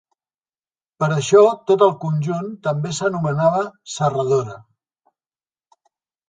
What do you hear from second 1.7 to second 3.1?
tot el conjunt també